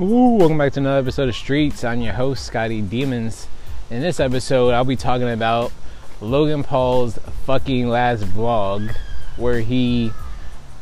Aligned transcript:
Ooh, 0.00 0.36
welcome 0.36 0.56
back 0.56 0.74
to 0.74 0.78
another 0.78 1.00
episode 1.00 1.28
of 1.28 1.34
Streets. 1.34 1.82
I'm 1.82 2.00
your 2.00 2.12
host, 2.12 2.46
Scotty 2.46 2.82
Demons. 2.82 3.48
In 3.90 4.00
this 4.00 4.20
episode, 4.20 4.70
I'll 4.70 4.84
be 4.84 4.94
talking 4.94 5.28
about 5.28 5.72
Logan 6.20 6.62
Paul's 6.62 7.18
fucking 7.46 7.88
last 7.88 8.22
vlog 8.22 8.94
where 9.36 9.58
he 9.60 10.12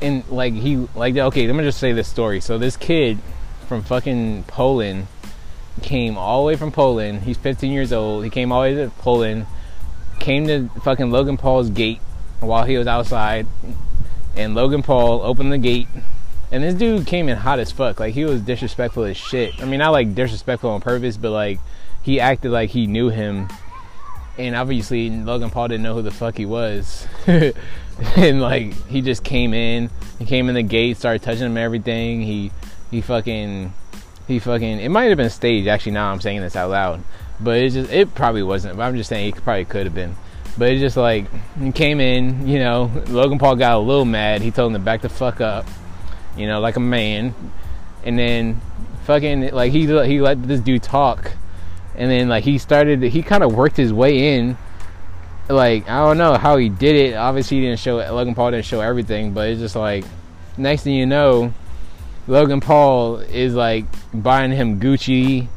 in 0.02 0.22
like 0.28 0.52
he 0.52 0.86
like 0.94 1.16
okay, 1.16 1.46
let 1.46 1.56
me 1.56 1.64
just 1.64 1.78
say 1.78 1.92
this 1.92 2.08
story. 2.08 2.42
So 2.42 2.58
this 2.58 2.76
kid 2.76 3.18
from 3.66 3.82
fucking 3.82 4.44
Poland 4.48 5.06
came 5.80 6.18
all 6.18 6.42
the 6.42 6.48
way 6.48 6.56
from 6.56 6.70
Poland. 6.70 7.22
He's 7.22 7.38
15 7.38 7.72
years 7.72 7.94
old. 7.94 8.22
He 8.22 8.28
came 8.28 8.52
all 8.52 8.64
the 8.64 8.68
way 8.68 8.74
to 8.74 8.90
Poland, 8.98 9.46
came 10.20 10.46
to 10.46 10.68
fucking 10.82 11.10
Logan 11.10 11.38
Paul's 11.38 11.70
gate 11.70 12.00
while 12.40 12.64
he 12.64 12.76
was 12.76 12.86
outside, 12.86 13.46
and 14.36 14.54
Logan 14.54 14.82
Paul 14.82 15.22
opened 15.22 15.54
the 15.54 15.58
gate 15.58 15.88
and 16.50 16.62
this 16.62 16.74
dude 16.74 17.06
came 17.06 17.28
in 17.28 17.36
hot 17.36 17.58
as 17.58 17.72
fuck. 17.72 17.98
Like 17.98 18.14
he 18.14 18.24
was 18.24 18.40
disrespectful 18.40 19.04
as 19.04 19.16
shit. 19.16 19.60
I 19.60 19.64
mean, 19.64 19.78
not 19.78 19.90
like 19.90 20.14
disrespectful 20.14 20.70
on 20.70 20.80
purpose, 20.80 21.16
but 21.16 21.30
like 21.30 21.58
he 22.02 22.20
acted 22.20 22.52
like 22.52 22.70
he 22.70 22.86
knew 22.86 23.08
him. 23.08 23.48
And 24.38 24.54
obviously 24.54 25.10
Logan 25.10 25.50
Paul 25.50 25.68
didn't 25.68 25.82
know 25.82 25.94
who 25.94 26.02
the 26.02 26.10
fuck 26.10 26.36
he 26.36 26.46
was. 26.46 27.06
and 27.26 28.40
like 28.40 28.74
he 28.86 29.02
just 29.02 29.24
came 29.24 29.54
in. 29.54 29.90
He 30.18 30.24
came 30.24 30.48
in 30.48 30.54
the 30.54 30.62
gate, 30.62 30.96
started 30.96 31.22
touching 31.22 31.46
him 31.46 31.56
everything. 31.56 32.22
He 32.22 32.52
he 32.90 33.00
fucking 33.00 33.72
he 34.28 34.38
fucking 34.38 34.80
it 34.80 34.88
might 34.88 35.04
have 35.04 35.16
been 35.16 35.30
staged 35.30 35.68
actually 35.68 35.92
now 35.92 36.12
I'm 36.12 36.20
saying 36.20 36.42
this 36.42 36.54
out 36.54 36.70
loud. 36.70 37.02
But 37.40 37.58
it 37.58 37.70
just 37.70 37.90
it 37.90 38.14
probably 38.14 38.44
wasn't. 38.44 38.76
But 38.76 38.84
I'm 38.84 38.96
just 38.96 39.08
saying 39.08 39.34
it 39.34 39.42
probably 39.42 39.64
could 39.64 39.86
have 39.86 39.94
been. 39.94 40.14
But 40.56 40.70
it 40.70 40.78
just 40.78 40.96
like 40.96 41.26
he 41.58 41.72
came 41.72 41.98
in, 41.98 42.46
you 42.46 42.60
know, 42.60 42.90
Logan 43.08 43.38
Paul 43.38 43.56
got 43.56 43.76
a 43.76 43.78
little 43.78 44.04
mad. 44.04 44.42
He 44.42 44.52
told 44.52 44.72
him 44.72 44.80
to 44.80 44.84
back 44.84 45.02
the 45.02 45.08
fuck 45.08 45.40
up 45.40 45.66
you 46.36 46.46
know, 46.46 46.60
like 46.60 46.76
a 46.76 46.80
man. 46.80 47.34
And 48.04 48.18
then 48.18 48.60
fucking 49.04 49.52
like 49.52 49.72
he 49.72 49.86
he 49.86 50.20
let 50.20 50.42
this 50.46 50.60
dude 50.60 50.82
talk, 50.82 51.32
and 51.94 52.10
then 52.10 52.28
like 52.28 52.44
he 52.44 52.58
started 52.58 53.02
he 53.02 53.22
kind 53.22 53.42
of 53.42 53.54
worked 53.54 53.76
his 53.76 53.92
way 53.92 54.36
in. 54.36 54.56
Like 55.48 55.88
I 55.88 56.06
don't 56.06 56.18
know 56.18 56.34
how 56.34 56.56
he 56.56 56.68
did 56.68 56.96
it. 56.96 57.14
Obviously, 57.14 57.58
he 57.58 57.62
didn't 57.64 57.78
show 57.78 57.96
Logan 57.96 58.34
Paul 58.34 58.50
didn't 58.50 58.64
show 58.64 58.80
everything, 58.80 59.32
but 59.32 59.48
it's 59.48 59.60
just 59.60 59.76
like 59.76 60.04
next 60.56 60.82
thing 60.82 60.94
you 60.94 61.06
know, 61.06 61.52
Logan 62.26 62.60
Paul 62.60 63.18
is 63.18 63.54
like 63.54 63.86
buying 64.12 64.52
him 64.52 64.80
Gucci. 64.80 65.48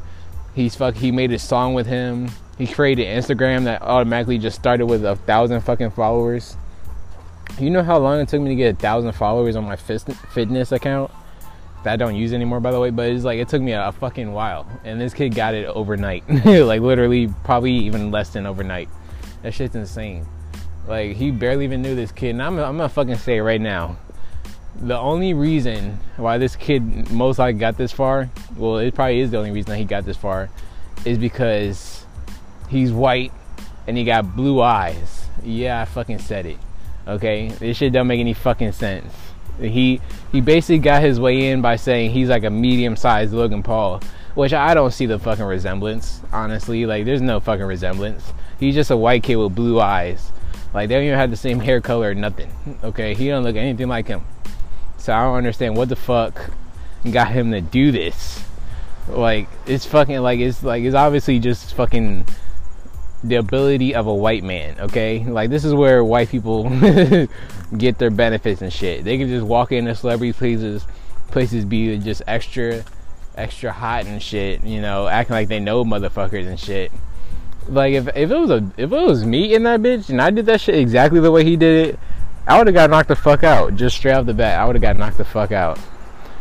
He's 0.54 0.76
fuck. 0.76 0.96
He 0.96 1.12
made 1.12 1.32
a 1.32 1.40
song 1.40 1.74
with 1.74 1.88
him. 1.88 2.30
He 2.58 2.68
created 2.68 3.08
Instagram 3.08 3.64
that 3.64 3.82
automatically 3.82 4.38
just 4.38 4.60
started 4.60 4.86
with 4.86 5.06
a 5.06 5.16
thousand 5.16 5.62
fucking 5.62 5.92
followers. 5.92 6.58
You 7.58 7.70
know 7.70 7.84
how 7.84 7.98
long 7.98 8.20
it 8.20 8.30
took 8.30 8.42
me 8.42 8.50
to 8.50 8.56
get 8.56 8.76
a 8.76 8.78
thousand 8.78 9.12
followers 9.14 9.56
on 9.56 9.66
my 9.66 9.76
fitness 9.76 10.72
account 10.72 11.12
that 11.84 11.94
I 11.94 11.96
don't 11.96 12.16
use 12.16 12.34
anymore, 12.34 12.60
by 12.60 12.72
the 12.72 12.80
way. 12.80 12.90
But 12.90 13.10
it's 13.10 13.24
like 13.24 13.40
it 13.40 13.50
took 13.50 13.62
me 13.62 13.72
a, 13.74 13.92
fucking 13.92 14.32
while, 14.32 14.68
and 14.84 15.00
this 15.00 15.14
kid 15.14 15.36
got 15.36 15.54
it 15.54 15.66
overnight, 15.66 16.28
like 16.46 16.82
literally, 16.82 17.34
probably 17.44 17.74
even 17.74 18.12
less 18.12 18.30
than 18.30 18.46
overnight. 18.46 18.90
That 19.44 19.54
shit's 19.54 19.76
insane. 19.76 20.26
Like 20.88 21.16
he 21.16 21.32
barely 21.32 21.66
even 21.66 21.82
knew 21.82 21.96
this 21.96 22.12
kid, 22.12 22.32
and 22.32 22.44
I'm, 22.44 22.58
I'm 22.60 22.78
gonna 22.78 22.90
fucking 22.90 23.18
say 23.18 23.38
it 23.38 23.42
right 23.42 23.62
now. 23.62 23.98
The 24.82 24.98
only 24.98 25.34
reason 25.34 26.00
why 26.16 26.38
this 26.38 26.56
kid 26.56 27.12
most 27.12 27.40
likely 27.40 27.60
got 27.60 27.78
this 27.78 27.92
far, 27.92 28.30
well, 28.56 28.78
it 28.78 28.96
probably 28.96 29.20
is 29.20 29.32
the 29.32 29.38
only 29.38 29.52
reason 29.52 29.72
that 29.72 29.78
he 29.78 29.86
got 29.86 30.06
this 30.06 30.18
far, 30.18 30.50
is 31.06 31.18
because 31.18 32.06
he's 32.70 32.92
white 32.92 33.34
and 33.88 33.98
he 33.98 34.04
got 34.04 34.36
blue 34.36 34.62
eyes. 34.62 35.26
Yeah, 35.44 35.82
I 35.82 35.86
fucking 35.86 36.20
said 36.20 36.46
it. 36.46 36.58
Okay, 37.10 37.48
this 37.48 37.78
shit 37.78 37.92
don't 37.92 38.06
make 38.06 38.20
any 38.20 38.34
fucking 38.36 38.72
sense. 38.72 39.12
He 39.60 40.00
he 40.32 40.42
basically 40.42 40.78
got 40.78 41.02
his 41.02 41.20
way 41.20 41.50
in 41.50 41.60
by 41.60 41.76
saying 41.76 42.12
he's 42.12 42.30
like 42.30 42.44
a 42.44 42.52
medium-sized 42.52 43.34
Logan 43.34 43.64
Paul, 43.64 44.02
which 44.36 44.54
I 44.54 44.76
don't 44.76 44.92
see 44.92 45.08
the 45.08 45.18
fucking 45.18 45.44
resemblance. 45.44 46.22
Honestly, 46.32 46.86
like 46.86 47.06
there's 47.06 47.22
no 47.22 47.40
fucking 47.40 47.66
resemblance. 47.66 48.32
He's 48.60 48.76
just 48.76 48.92
a 48.92 48.98
white 48.98 49.24
kid 49.24 49.38
with 49.38 49.56
blue 49.56 49.82
eyes. 49.82 50.32
Like 50.72 50.88
they 50.88 50.96
don't 50.96 51.06
even 51.06 51.18
have 51.18 51.32
the 51.32 51.36
same 51.36 51.60
hair 51.60 51.82
color 51.82 52.12
or 52.12 52.16
nothing. 52.16 52.52
Okay, 52.84 53.16
he 53.16 53.28
don't 53.28 53.44
look 53.44 53.56
anything 53.56 53.88
like 53.88 54.08
him. 54.08 54.22
So 54.98 55.12
I 55.12 55.24
don't 55.24 55.36
understand 55.36 55.76
what 55.76 55.90
the 55.90 55.96
fuck 55.96 56.52
got 57.12 57.32
him 57.32 57.52
to 57.52 57.62
do 57.62 57.92
this. 57.92 58.44
Like 59.08 59.48
it's 59.66 59.86
fucking 59.88 60.20
like 60.20 60.40
it's 60.40 60.62
like 60.62 60.84
it's 60.84 60.96
obviously 60.96 61.40
just 61.40 61.74
fucking 61.74 62.28
the 63.24 63.36
ability 63.36 63.94
of 63.96 64.08
a 64.08 64.14
white 64.14 64.44
man, 64.44 64.80
okay? 64.80 65.24
Like 65.26 65.50
this 65.50 65.66
is 65.66 65.74
where 65.74 66.04
white 66.04 66.30
people 66.30 66.64
get 67.78 67.98
their 67.98 68.10
benefits 68.10 68.62
and 68.62 68.72
shit. 68.72 69.04
They 69.04 69.18
can 69.18 69.28
just 69.28 69.46
walk 69.46 69.72
into 69.72 69.94
celebrity 69.96 70.34
places 70.34 70.86
places 71.32 71.64
be 71.64 71.98
just 72.00 72.24
extra 72.26 72.84
extra 73.36 73.72
hot 73.72 74.06
and 74.06 74.22
shit, 74.22 74.64
you 74.64 74.82
know, 74.82 75.08
acting 75.08 75.36
like 75.36 75.48
they 75.48 75.60
know 75.60 75.84
motherfuckers 75.84 76.48
and 76.48 76.60
shit. 76.60 76.92
Like 77.68 77.94
if 77.94 78.08
if 78.16 78.32
it 78.32 78.38
was 78.38 78.50
a 78.50 78.72
if 78.78 78.92
it 78.92 79.02
was 79.02 79.26
me 79.26 79.54
in 79.54 79.64
that 79.64 79.82
bitch 79.82 80.10
and 80.10 80.22
I 80.22 80.30
did 80.30 80.46
that 80.48 80.62
shit 80.62 80.76
exactly 80.76 81.20
the 81.20 81.32
way 81.32 81.44
he 81.44 81.56
did 81.56 81.90
it, 81.90 82.00
I 82.48 82.58
would 82.58 82.68
have 82.68 82.74
got 82.74 82.90
knocked 82.90 83.10
the 83.10 83.16
fuck 83.16 83.44
out. 83.44 83.76
Just 83.76 83.98
straight 83.98 84.14
off 84.14 84.26
the 84.26 84.34
bat, 84.34 84.60
I 84.60 84.66
would 84.66 84.76
have 84.76 84.82
got 84.82 84.98
knocked 84.98 85.18
the 85.18 85.26
fuck 85.26 85.52
out. 85.52 85.80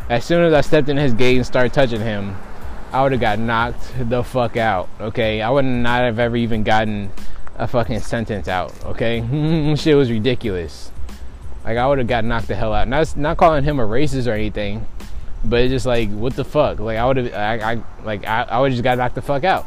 As 0.09 0.25
soon 0.25 0.43
as 0.43 0.55
I 0.55 0.63
stepped 0.63 0.89
in 0.89 0.97
his 0.97 1.13
gate 1.13 1.37
and 1.37 1.45
started 1.45 1.75
touching 1.75 2.01
him, 2.01 2.35
I 2.93 3.03
would 3.03 3.13
have 3.13 3.21
got 3.21 3.39
knocked 3.39 4.09
the 4.09 4.23
fuck 4.25 4.57
out. 4.57 4.89
Okay, 5.01 5.43
I 5.43 5.51
would 5.51 5.65
not 5.65 6.03
have 6.03 6.19
ever 6.19 6.37
even 6.37 6.63
gotten 6.63 7.11
a 7.57 7.67
fucking 7.67 8.01
sentence 8.01 8.49
out. 8.49 8.73
Okay, 8.85 9.75
shit 9.77 9.97
was 9.97 10.11
ridiculous. 10.11 10.91
Like 11.65 11.77
I 11.77 11.87
would 11.87 11.99
have 11.99 12.07
got 12.07 12.25
knocked 12.25 12.49
the 12.49 12.55
hell 12.55 12.73
out. 12.73 12.89
Not 12.89 13.15
not 13.17 13.37
calling 13.37 13.65
him 13.65 13.79
a 13.79 13.87
racist 13.87 14.27
or 14.27 14.33
anything, 14.33 14.87
but 15.45 15.61
it's 15.61 15.71
just 15.71 15.87
like 15.87 16.11
what 16.11 16.35
the 16.35 16.45
fuck. 16.45 16.79
Like 16.79 16.97
I 16.97 17.07
would 17.07 17.17
have, 17.19 17.35
I, 17.35 17.73
I 17.73 17.83
like 18.05 18.27
I, 18.27 18.43
I 18.45 18.61
would 18.61 18.73
just 18.73 18.83
got 18.83 18.97
knocked 18.97 19.17
the 19.17 19.23
fuck 19.23 19.45
out. 19.45 19.67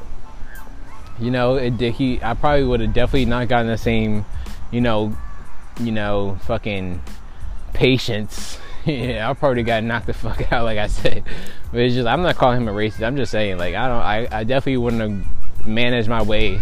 You 1.20 1.30
know, 1.30 1.56
it. 1.56 1.80
He, 1.80 2.20
I 2.24 2.34
probably 2.34 2.64
would 2.64 2.80
have 2.80 2.94
definitely 2.94 3.26
not 3.26 3.48
gotten 3.48 3.68
the 3.68 3.78
same, 3.78 4.26
you 4.72 4.82
know, 4.82 5.16
you 5.80 5.92
know, 5.92 6.40
fucking 6.46 7.02
patience 7.74 8.58
yeah, 8.86 9.30
I 9.30 9.34
probably 9.34 9.64
got 9.64 9.84
knocked 9.84 10.08
the 10.08 10.14
fuck 10.14 10.52
out, 10.52 10.64
like 10.64 10.78
I 10.78 10.88
said. 10.88 11.24
But 11.72 11.82
it's 11.82 11.96
just 11.96 12.08
I'm 12.08 12.24
not 12.24 12.36
calling 12.36 12.58
him 12.62 12.68
a 12.68 12.72
racist. 12.72 13.06
I'm 13.06 13.16
just 13.16 13.32
saying, 13.32 13.58
like 13.58 13.76
I 13.76 13.88
don't, 13.88 14.02
I, 14.02 14.40
I 14.40 14.44
definitely 14.44 14.78
wouldn't 14.78 15.02
have 15.02 15.68
managed 15.68 16.10
my 16.10 16.22
way 16.22 16.62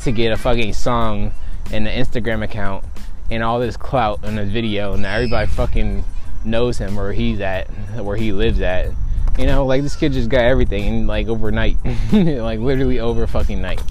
to 0.00 0.12
get 0.12 0.32
a 0.32 0.36
fucking 0.36 0.72
song 0.72 1.32
and 1.72 1.88
an 1.88 2.04
Instagram 2.04 2.44
account 2.44 2.84
and 3.30 3.42
all 3.42 3.58
this 3.58 3.76
clout 3.76 4.24
in 4.24 4.38
a 4.38 4.44
video, 4.44 4.92
and 4.92 5.04
everybody 5.04 5.48
fucking 5.48 6.04
knows 6.44 6.78
him 6.78 6.94
where 6.94 7.12
he's 7.12 7.40
at, 7.40 7.68
where 7.96 8.16
he 8.16 8.32
lives 8.32 8.60
at. 8.60 8.92
You 9.36 9.46
know, 9.46 9.66
like 9.66 9.82
this 9.82 9.96
kid 9.96 10.12
just 10.12 10.28
got 10.28 10.42
everything 10.42 11.06
like 11.06 11.26
overnight, 11.26 11.76
like 12.12 12.60
literally 12.60 13.00
over 13.00 13.26
fucking 13.26 13.60
night, 13.60 13.82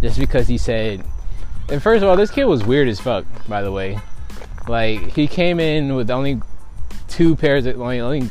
just 0.00 0.18
because 0.18 0.46
he 0.46 0.58
said. 0.58 1.04
And 1.68 1.82
first 1.82 2.02
of 2.02 2.08
all, 2.08 2.16
this 2.16 2.30
kid 2.30 2.44
was 2.44 2.64
weird 2.64 2.88
as 2.88 3.00
fuck, 3.00 3.24
by 3.48 3.62
the 3.62 3.72
way. 3.72 3.98
Like 4.68 5.14
he 5.14 5.26
came 5.26 5.58
in 5.58 5.94
with 5.94 6.10
only 6.10 6.40
two 7.08 7.36
pairs 7.36 7.66
of 7.66 7.80
I 7.80 7.98
only 7.98 8.30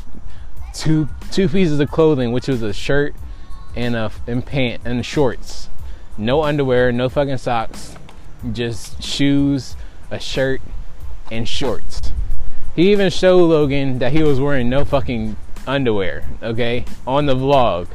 two 0.74 1.08
two 1.30 1.48
pieces 1.48 1.80
of 1.80 1.90
clothing, 1.90 2.32
which 2.32 2.48
was 2.48 2.62
a 2.62 2.72
shirt 2.72 3.14
and 3.76 3.96
a 3.96 4.10
and 4.26 4.44
pant 4.44 4.82
and 4.84 5.04
shorts. 5.04 5.68
No 6.16 6.42
underwear, 6.44 6.92
no 6.92 7.08
fucking 7.08 7.38
socks, 7.38 7.96
just 8.52 9.02
shoes, 9.02 9.76
a 10.10 10.20
shirt, 10.20 10.60
and 11.30 11.48
shorts. 11.48 12.12
He 12.76 12.92
even 12.92 13.10
showed 13.10 13.46
Logan 13.46 13.98
that 14.00 14.12
he 14.12 14.22
was 14.22 14.40
wearing 14.40 14.68
no 14.68 14.84
fucking 14.84 15.36
underwear, 15.66 16.28
okay, 16.42 16.84
on 17.06 17.26
the 17.26 17.34
vlog. 17.34 17.88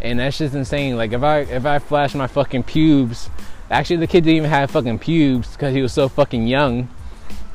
And 0.00 0.18
that's 0.18 0.38
just 0.38 0.54
insane. 0.54 0.96
Like 0.96 1.12
if 1.12 1.22
I 1.22 1.40
if 1.40 1.64
I 1.64 1.78
flash 1.78 2.14
my 2.14 2.26
fucking 2.26 2.64
pubes, 2.64 3.30
actually 3.70 3.96
the 3.96 4.06
kid 4.06 4.24
didn't 4.24 4.36
even 4.36 4.50
have 4.50 4.70
fucking 4.70 4.98
pubes 4.98 5.52
because 5.52 5.74
he 5.74 5.82
was 5.82 5.92
so 5.92 6.08
fucking 6.08 6.46
young. 6.46 6.88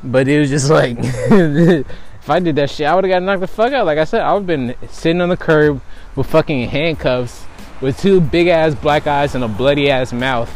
But 0.02 0.28
it 0.28 0.40
was 0.40 0.50
just 0.50 0.70
like 0.70 0.96
If 2.20 2.28
I 2.28 2.38
did 2.38 2.56
that 2.56 2.70
shit, 2.70 2.86
I 2.86 2.94
would 2.94 3.04
have 3.04 3.10
got 3.10 3.22
knocked 3.22 3.40
the 3.40 3.46
fuck 3.46 3.72
out. 3.72 3.86
Like 3.86 3.98
I 3.98 4.04
said, 4.04 4.20
I 4.20 4.34
would 4.34 4.40
have 4.40 4.46
been 4.46 4.74
sitting 4.90 5.22
on 5.22 5.30
the 5.30 5.36
curb 5.36 5.80
with 6.14 6.26
fucking 6.26 6.68
handcuffs, 6.68 7.44
with 7.80 7.98
two 7.98 8.20
big 8.20 8.48
ass 8.48 8.74
black 8.74 9.06
eyes 9.06 9.34
and 9.34 9.42
a 9.42 9.48
bloody 9.48 9.90
ass 9.90 10.12
mouth, 10.12 10.52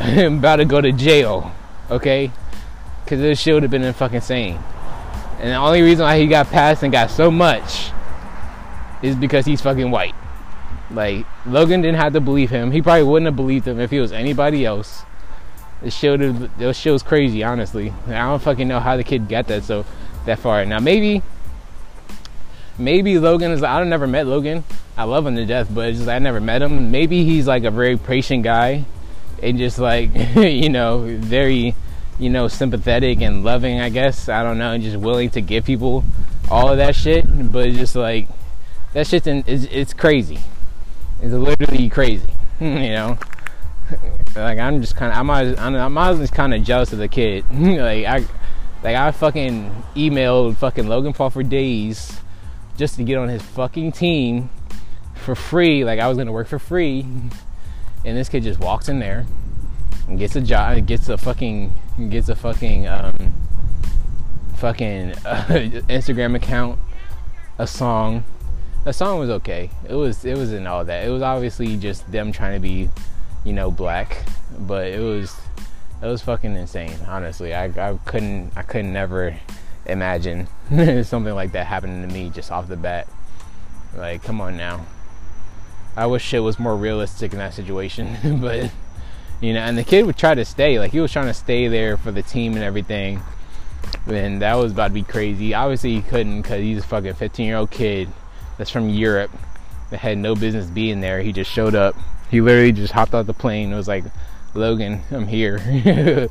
and 0.00 0.38
about 0.38 0.56
to 0.56 0.64
go 0.64 0.80
to 0.80 0.92
jail. 0.92 1.52
Okay, 1.90 2.30
because 3.04 3.20
this 3.20 3.40
shit 3.40 3.54
would 3.54 3.64
have 3.64 3.72
been 3.72 3.92
fucking 3.92 4.16
insane. 4.16 4.58
And 5.38 5.50
the 5.50 5.56
only 5.56 5.82
reason 5.82 6.04
why 6.04 6.20
he 6.20 6.28
got 6.28 6.46
passed 6.46 6.84
and 6.84 6.92
got 6.92 7.10
so 7.10 7.28
much 7.28 7.90
is 9.02 9.16
because 9.16 9.44
he's 9.44 9.60
fucking 9.60 9.90
white. 9.90 10.14
Like 10.92 11.26
Logan 11.44 11.80
didn't 11.80 11.98
have 11.98 12.12
to 12.12 12.20
believe 12.20 12.50
him. 12.50 12.70
He 12.70 12.80
probably 12.80 13.02
wouldn't 13.02 13.26
have 13.26 13.36
believed 13.36 13.66
him 13.66 13.80
if 13.80 13.90
he 13.90 13.98
was 13.98 14.12
anybody 14.12 14.64
else. 14.64 15.02
This 15.80 15.96
shit, 15.96 16.20
this 16.58 16.76
shit 16.76 16.92
was 16.92 17.02
crazy, 17.02 17.42
honestly. 17.42 17.92
I 18.06 18.28
don't 18.28 18.40
fucking 18.40 18.68
know 18.68 18.78
how 18.78 18.96
the 18.96 19.02
kid 19.02 19.28
got 19.28 19.48
that. 19.48 19.64
So 19.64 19.84
that 20.26 20.38
far. 20.38 20.64
Now 20.64 20.78
maybe 20.78 21.22
maybe 22.78 23.18
Logan 23.18 23.50
is 23.50 23.62
I 23.62 23.78
don't 23.78 23.88
never 23.90 24.06
met 24.06 24.26
Logan. 24.26 24.64
I 24.96 25.04
love 25.04 25.26
him 25.26 25.36
to 25.36 25.46
death, 25.46 25.68
but 25.72 25.94
just 25.94 26.08
I 26.08 26.18
never 26.18 26.40
met 26.40 26.62
him. 26.62 26.90
Maybe 26.90 27.24
he's 27.24 27.46
like 27.46 27.64
a 27.64 27.70
very 27.70 27.96
patient 27.96 28.44
guy 28.44 28.84
and 29.42 29.58
just 29.58 29.78
like 29.78 30.10
you 30.36 30.68
know, 30.68 31.00
very 31.18 31.74
you 32.18 32.30
know, 32.30 32.48
sympathetic 32.48 33.20
and 33.20 33.44
loving, 33.44 33.80
I 33.80 33.88
guess. 33.88 34.28
I 34.28 34.42
don't 34.42 34.58
know, 34.58 34.72
and 34.72 34.82
just 34.82 34.96
willing 34.96 35.30
to 35.30 35.40
give 35.40 35.64
people 35.64 36.04
all 36.50 36.70
of 36.70 36.78
that 36.78 36.94
shit. 36.94 37.24
But 37.52 37.72
just 37.72 37.96
like 37.96 38.28
that 38.92 39.06
shit's 39.06 39.26
in, 39.26 39.44
it's, 39.46 39.64
it's 39.64 39.92
crazy. 39.92 40.38
It's 41.20 41.32
literally 41.32 41.88
crazy. 41.88 42.28
you 42.60 42.90
know, 42.90 43.18
like 44.36 44.58
I'm 44.58 44.80
just 44.80 44.96
kind 44.96 45.12
of 45.12 45.18
I'm 45.18 45.30
always, 45.30 45.58
I'm 45.58 45.98
always 45.98 46.30
kind 46.30 46.54
of 46.54 46.62
jealous 46.62 46.92
of 46.92 46.98
the 46.98 47.08
kid. 47.08 47.44
like 47.50 48.06
I 48.06 48.24
like 48.82 48.96
I 48.96 49.10
fucking 49.12 49.84
emailed 49.94 50.56
fucking 50.56 50.88
Logan 50.88 51.12
Paul 51.12 51.30
for 51.30 51.42
days 51.42 52.20
just 52.76 52.96
to 52.96 53.04
get 53.04 53.16
on 53.16 53.28
his 53.28 53.42
fucking 53.42 53.92
team 53.92 54.50
for 55.14 55.34
free. 55.34 55.84
Like 55.84 56.00
I 56.00 56.08
was 56.08 56.18
gonna 56.18 56.32
work 56.32 56.48
for 56.48 56.58
free, 56.58 57.00
and 58.04 58.16
this 58.16 58.28
kid 58.28 58.42
just 58.42 58.60
walks 58.60 58.88
in 58.88 58.98
there 58.98 59.26
and 60.08 60.18
gets 60.18 60.34
a 60.36 60.40
job, 60.40 60.84
gets 60.86 61.08
a 61.08 61.16
fucking 61.16 61.72
gets 62.08 62.28
a 62.28 62.34
fucking 62.34 62.88
um, 62.88 63.34
fucking 64.56 65.12
uh, 65.24 65.44
Instagram 65.88 66.34
account, 66.34 66.78
a 67.58 67.66
song. 67.66 68.24
The 68.84 68.92
song 68.92 69.20
was 69.20 69.30
okay. 69.30 69.70
It 69.88 69.94
was 69.94 70.24
it 70.24 70.36
wasn't 70.36 70.66
all 70.66 70.84
that. 70.84 71.06
It 71.06 71.10
was 71.10 71.22
obviously 71.22 71.76
just 71.76 72.10
them 72.10 72.32
trying 72.32 72.54
to 72.54 72.60
be, 72.60 72.90
you 73.44 73.52
know, 73.52 73.70
black, 73.70 74.24
but 74.58 74.88
it 74.88 74.98
was 74.98 75.36
it 76.02 76.06
was 76.06 76.22
fucking 76.22 76.56
insane. 76.56 76.96
Honestly, 77.06 77.54
I 77.54 77.66
I 77.66 77.98
couldn't 78.04 78.52
I 78.56 78.62
couldn't 78.62 78.92
never 78.92 79.38
imagine 79.86 80.48
something 81.04 81.34
like 81.34 81.52
that 81.52 81.66
happening 81.66 82.06
to 82.06 82.12
me 82.12 82.30
just 82.30 82.50
off 82.50 82.68
the 82.68 82.76
bat. 82.76 83.08
Like, 83.96 84.22
come 84.22 84.40
on 84.40 84.56
now. 84.56 84.86
I 85.96 86.06
wish 86.06 86.24
shit 86.24 86.42
was 86.42 86.58
more 86.58 86.76
realistic 86.76 87.32
in 87.32 87.38
that 87.38 87.54
situation, 87.54 88.16
but 88.40 88.70
you 89.40 89.52
know, 89.52 89.60
and 89.60 89.76
the 89.76 89.84
kid 89.84 90.06
would 90.06 90.16
try 90.16 90.34
to 90.34 90.44
stay. 90.44 90.78
Like 90.78 90.92
he 90.92 91.00
was 91.00 91.12
trying 91.12 91.26
to 91.26 91.34
stay 91.34 91.68
there 91.68 91.96
for 91.96 92.10
the 92.10 92.22
team 92.22 92.54
and 92.54 92.62
everything. 92.62 93.20
And 94.06 94.40
that 94.42 94.54
was 94.54 94.72
about 94.72 94.88
to 94.88 94.94
be 94.94 95.02
crazy. 95.02 95.54
Obviously, 95.54 95.94
he 95.94 96.02
couldn't 96.02 96.42
because 96.42 96.60
he's 96.60 96.78
a 96.78 96.82
fucking 96.82 97.14
15 97.14 97.46
year 97.46 97.56
old 97.56 97.70
kid 97.70 98.08
that's 98.56 98.70
from 98.70 98.88
Europe 98.88 99.30
that 99.90 99.98
had 99.98 100.18
no 100.18 100.34
business 100.34 100.66
being 100.66 101.00
there. 101.00 101.20
He 101.20 101.32
just 101.32 101.50
showed 101.50 101.74
up. 101.74 101.94
He 102.30 102.40
literally 102.40 102.72
just 102.72 102.92
hopped 102.92 103.14
out 103.14 103.26
the 103.26 103.34
plane. 103.34 103.72
It 103.72 103.76
was 103.76 103.88
like, 103.88 104.04
Logan, 104.54 105.02
I'm 105.10 105.26
here. 105.26 105.58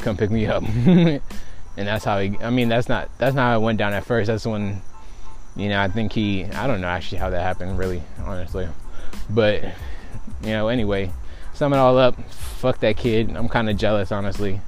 Come 0.00 0.16
pick 0.16 0.30
me 0.30 0.46
up. 0.46 0.62
and 0.86 1.20
that's 1.76 2.04
how 2.04 2.20
he. 2.20 2.36
I 2.40 2.50
mean, 2.50 2.68
that's 2.68 2.88
not 2.88 3.10
that's 3.18 3.34
not 3.34 3.42
how 3.42 3.58
it 3.58 3.62
went 3.62 3.78
down 3.78 3.92
at 3.94 4.04
first. 4.04 4.26
That's 4.26 4.46
when, 4.46 4.82
you 5.56 5.68
know, 5.68 5.80
I 5.80 5.88
think 5.88 6.12
he. 6.12 6.44
I 6.44 6.66
don't 6.66 6.80
know 6.80 6.88
actually 6.88 7.18
how 7.18 7.30
that 7.30 7.42
happened, 7.42 7.78
really, 7.78 8.02
honestly. 8.24 8.68
But 9.30 9.64
you 10.42 10.50
know, 10.50 10.68
anyway, 10.68 11.10
sum 11.54 11.72
it 11.72 11.78
all 11.78 11.98
up. 11.98 12.22
Fuck 12.30 12.80
that 12.80 12.96
kid. 12.96 13.34
I'm 13.34 13.48
kind 13.48 13.70
of 13.70 13.76
jealous, 13.76 14.12
honestly. 14.12 14.60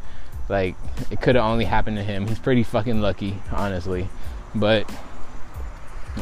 Like 0.48 0.76
it 1.10 1.20
could 1.20 1.34
have 1.34 1.44
only 1.44 1.64
happened 1.64 1.96
to 1.96 2.02
him. 2.02 2.26
He's 2.26 2.38
pretty 2.38 2.62
fucking 2.62 3.00
lucky, 3.00 3.38
honestly. 3.52 4.08
But 4.54 4.90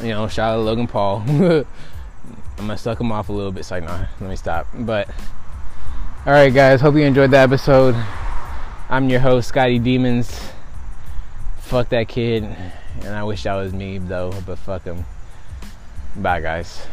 you 0.02 0.08
know, 0.08 0.26
shout 0.28 0.54
out 0.54 0.56
to 0.56 0.62
Logan 0.62 0.86
Paul. 0.86 1.22
I'm 1.28 1.66
gonna 2.56 2.78
suck 2.78 3.00
him 3.00 3.12
off 3.12 3.28
a 3.28 3.32
little 3.32 3.52
bit. 3.52 3.64
So 3.64 3.76
like, 3.76 3.84
nah, 3.84 4.06
let 4.20 4.30
me 4.30 4.36
stop. 4.36 4.66
But 4.74 5.08
all 6.26 6.32
right, 6.32 6.48
guys. 6.54 6.80
Hope 6.80 6.94
you 6.94 7.02
enjoyed 7.02 7.30
the 7.30 7.36
episode. 7.36 7.94
I'm 8.88 9.10
your 9.10 9.20
host, 9.20 9.48
Scotty 9.48 9.78
Demons. 9.78 10.40
Fuck 11.58 11.90
that 11.90 12.08
kid, 12.08 12.44
and 13.02 13.14
I 13.14 13.22
wish 13.24 13.42
that 13.42 13.54
was 13.56 13.74
me 13.74 13.98
though. 13.98 14.32
But 14.46 14.58
fuck 14.58 14.84
him. 14.84 15.04
Bye, 16.16 16.40
guys. 16.40 16.86